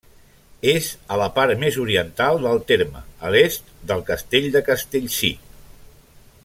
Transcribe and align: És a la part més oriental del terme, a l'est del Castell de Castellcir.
És 0.69 0.85
a 1.15 1.19
la 1.21 1.27
part 1.35 1.59
més 1.63 1.77
oriental 1.83 2.41
del 2.47 2.63
terme, 2.73 3.05
a 3.27 3.33
l'est 3.35 3.71
del 3.93 4.05
Castell 4.11 4.49
de 4.57 4.67
Castellcir. 4.71 5.35